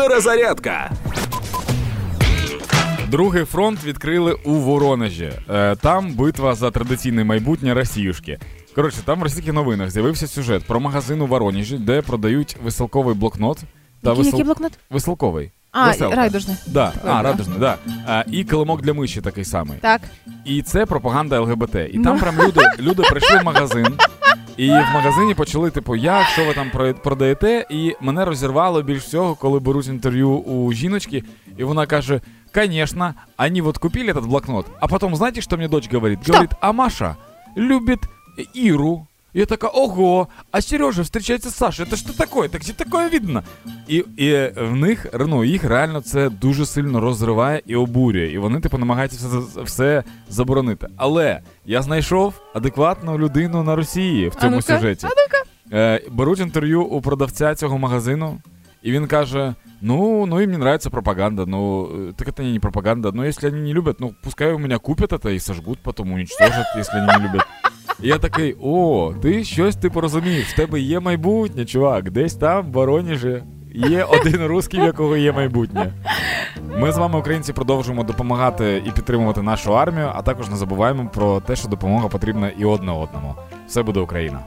Перезарядка. 0.00 0.90
Другий 3.08 3.44
фронт 3.44 3.84
відкрили 3.84 4.32
у 4.44 4.52
Воронежі. 4.54 5.32
Е, 5.50 5.76
Там 5.76 6.10
битва 6.14 6.54
за 6.54 6.70
традиційне 6.70 7.24
майбутнє 7.24 7.74
Росіюшки. 7.74 8.38
Коротше, 8.74 8.98
там 9.04 9.20
в 9.20 9.22
російських 9.22 9.52
новинах 9.52 9.90
з'явився 9.90 10.26
сюжет 10.26 10.64
про 10.64 10.80
магазин 10.80 11.20
у 11.22 11.26
Воронежі, 11.26 11.78
де 11.78 12.02
продають 12.02 12.56
веселковий 12.64 13.14
блокнот 13.14 13.58
та 14.02 14.10
Який, 14.10 14.24
весел- 14.24 14.26
який 14.26 14.44
блокнот? 14.44 14.72
веселковий. 14.90 15.50
А, 15.72 15.86
Веселка. 15.86 16.16
райдужний. 16.16 16.56
Да. 16.66 16.92
А, 17.06 17.22
радужний, 17.22 17.58
да. 17.58 17.76
А, 18.06 18.24
і 18.32 18.44
килимок 18.44 18.82
для 18.82 18.92
миші 18.94 19.20
такий 19.20 19.44
самий. 19.44 19.78
Так. 19.78 20.00
І 20.44 20.62
це 20.62 20.86
пропаганда 20.86 21.40
ЛГБТ. 21.40 21.74
І 21.74 21.98
Ну. 21.98 22.04
там 22.04 22.18
прям 22.18 22.34
люди, 22.38 22.60
люди 22.78 23.02
прийшли 23.02 23.38
в 23.38 23.44
магазин, 23.44 23.86
і 24.56 24.68
в 24.70 24.86
магазині 24.94 25.34
почали, 25.34 25.70
типу, 25.70 25.96
як, 25.96 26.26
що 26.26 26.44
ви 26.44 26.54
там 26.54 26.70
про- 26.70 26.94
продаєте? 26.94 27.66
І 27.70 27.94
мене 28.00 28.24
розірвало 28.24 28.82
більш 28.82 29.02
всього, 29.02 29.34
коли 29.34 29.60
беруть 29.60 29.86
інтерв'ю 29.86 30.30
у 30.30 30.72
жіночки, 30.72 31.22
і 31.58 31.64
вона 31.64 31.86
каже: 31.86 32.20
Конечно, 32.54 33.14
они 33.38 33.62
вот 33.62 33.78
купили 33.78 34.12
этот 34.12 34.26
блокнот, 34.26 34.66
а 34.80 34.86
потом, 34.88 35.16
знаете, 35.16 35.40
что 35.40 35.56
мне 35.56 35.68
дочь 35.68 35.92
говорит? 35.92 36.18
Что? 36.22 36.32
Говорит, 36.32 36.50
а 36.60 36.72
Маша 36.72 37.16
любит 37.56 37.98
Иру 38.54 39.06
И 39.35 39.39
я 39.39 39.45
така, 39.45 39.67
ого, 39.67 40.27
а 40.51 40.61
Сережа 40.61 41.03
встречается 41.03 41.49
с 41.49 41.55
Сашей. 41.55 41.85
Это 41.85 41.95
что 41.95 42.13
такое? 42.17 42.49
Так 42.49 42.61
где 42.61 42.73
такое 42.73 43.09
видно? 43.09 43.43
І, 43.87 43.95
і 44.17 44.51
в 44.57 44.75
них, 44.75 45.07
ну, 45.27 45.43
їх 45.43 45.63
реально 45.63 46.01
це 46.01 46.29
дуже 46.29 46.65
сильно 46.65 46.99
розриває 46.99 47.61
і 47.65 47.75
обурює. 47.75 48.31
І 48.31 48.37
вони, 48.37 48.59
типу, 48.59 48.77
намагаються 48.77 49.27
все, 49.27 49.61
все 49.61 50.03
заборонити. 50.29 50.87
Але 50.97 51.39
я 51.65 51.81
знайшов 51.81 52.33
адекватну 52.53 53.17
людину 53.17 53.63
на 53.63 53.75
Росії 53.75 54.29
в 54.29 54.33
А 54.37 54.41
цьому 54.41 54.55
ну-ка, 54.55 54.75
сюжеті. 54.75 55.05
а 55.05 55.09
ну-ка. 55.09 55.43
Е, 55.77 56.01
беруть 56.11 56.39
інтерв'ю 56.39 56.83
у 56.83 57.01
продавця 57.01 57.55
цього 57.55 57.77
магазину, 57.77 58.37
і 58.83 58.91
він 58.91 59.07
каже: 59.07 59.53
Ну, 59.81 60.25
ну 60.25 60.41
им 60.41 60.51
не 60.51 60.57
нравится 60.57 60.89
пропаганда. 60.89 61.45
Ну, 61.45 61.85
э, 61.85 62.13
так 62.13 62.27
это 62.27 62.53
не 62.53 62.59
пропаганда. 62.59 63.11
Но 63.11 63.25
если 63.25 63.49
они 63.49 63.61
не 63.61 63.73
любят, 63.73 63.99
ну 63.99 64.13
пускай 64.23 64.53
у 64.53 64.59
меня 64.59 64.77
купят 64.77 65.13
это 65.13 65.29
и 65.29 65.39
сожгут, 65.39 65.79
потом 65.83 66.11
уничтожат, 66.11 66.65
если 66.77 66.97
они 66.97 67.07
не 67.07 67.23
люблять. 67.23 67.47
Я 68.00 68.18
такий: 68.18 68.56
о, 68.62 69.12
ти 69.22 69.44
щось 69.44 69.76
типу 69.76 70.00
розумієш, 70.00 70.46
в 70.46 70.56
тебе 70.56 70.80
є 70.80 71.00
майбутнє, 71.00 71.64
чувак. 71.64 72.10
Десь 72.10 72.34
там, 72.34 72.66
в 72.66 72.72
Воронежі, 72.72 73.42
є 73.74 74.04
один 74.04 74.46
русський, 74.46 74.80
в 74.80 74.84
якого 74.84 75.16
є 75.16 75.32
майбутнє. 75.32 75.92
Ми 76.78 76.92
з 76.92 76.98
вами, 76.98 77.18
українці, 77.18 77.52
продовжуємо 77.52 78.04
допомагати 78.04 78.82
і 78.86 78.90
підтримувати 78.90 79.42
нашу 79.42 79.76
армію, 79.78 80.10
а 80.14 80.22
також 80.22 80.48
не 80.48 80.56
забуваємо 80.56 81.10
про 81.14 81.40
те, 81.40 81.56
що 81.56 81.68
допомога 81.68 82.08
потрібна 82.08 82.48
і 82.48 82.64
одне 82.64 82.92
одному. 82.92 83.34
Все 83.66 83.82
буде 83.82 84.00
Україна. 84.00 84.40